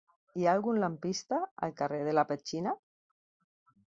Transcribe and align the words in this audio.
Hi 0.37 0.45
ha 0.45 0.53
algun 0.59 0.79
lampista 0.83 1.39
al 1.67 1.75
carrer 1.83 2.01
de 2.09 2.17
la 2.19 2.25
Petxina? 2.31 2.73